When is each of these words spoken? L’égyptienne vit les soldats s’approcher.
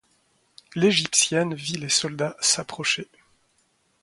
L’égyptienne 0.73 1.53
vit 1.53 1.77
les 1.77 1.87
soldats 1.87 2.35
s’approcher. 2.39 3.07